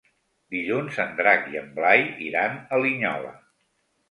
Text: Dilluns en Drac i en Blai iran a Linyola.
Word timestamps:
Dilluns 0.53 0.97
en 1.03 1.13
Drac 1.19 1.45
i 1.57 1.59
en 1.59 1.67
Blai 1.75 2.01
iran 2.29 2.57
a 2.59 2.81
Linyola. 2.87 3.37